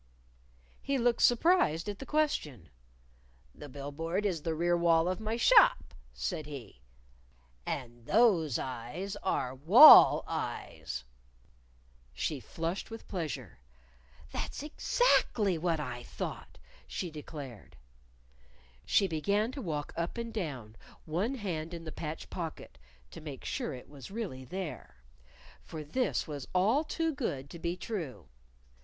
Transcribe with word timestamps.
He 0.81 0.97
looked 0.97 1.21
surprised 1.21 1.87
at 1.87 1.99
the 1.99 2.07
question. 2.07 2.69
"The 3.53 3.69
bill 3.69 3.91
board 3.91 4.25
is 4.25 4.41
the 4.41 4.55
rear 4.55 4.75
wall 4.75 5.07
of 5.07 5.19
my 5.19 5.37
shop," 5.37 5.93
said 6.11 6.47
he. 6.47 6.81
"And 7.67 8.07
those 8.07 8.57
eyes 8.57 9.15
are 9.17 9.53
wall 9.53 10.23
eyes." 10.25 11.03
She 12.13 12.39
flushed 12.39 12.89
with 12.89 13.07
pleasure. 13.07 13.59
"That's 14.31 14.63
exactly 14.63 15.59
what 15.59 15.79
I 15.79 16.01
thought!" 16.01 16.57
she 16.87 17.11
declared. 17.11 17.75
She 18.83 19.07
began 19.07 19.51
to 19.51 19.61
walk 19.61 19.93
up 19.95 20.17
and 20.17 20.33
down, 20.33 20.77
one 21.05 21.35
hand 21.35 21.75
in 21.75 21.83
the 21.83 21.91
patch 21.91 22.27
pocket 22.31 22.79
to 23.11 23.21
make 23.21 23.45
sure 23.45 23.75
it 23.75 23.87
was 23.87 24.09
really 24.09 24.45
there. 24.45 25.03
For 25.63 25.83
this 25.83 26.27
was 26.27 26.47
all 26.55 26.83
too 26.83 27.13
good 27.13 27.51
to 27.51 27.59
be 27.59 27.77
true. 27.77 28.29